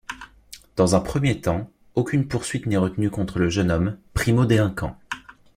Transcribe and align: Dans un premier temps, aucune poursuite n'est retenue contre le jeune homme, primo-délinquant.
Dans 0.77 0.95
un 0.95 0.99
premier 0.99 1.41
temps, 1.41 1.69
aucune 1.93 2.27
poursuite 2.27 2.65
n'est 2.65 2.75
retenue 2.75 3.11
contre 3.11 3.37
le 3.37 3.49
jeune 3.51 3.69
homme, 3.69 3.99
primo-délinquant. 4.15 4.97